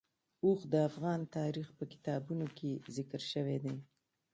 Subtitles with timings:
[0.43, 3.77] اوښ د افغان تاریخ په کتابونو کې ذکر شوی دی.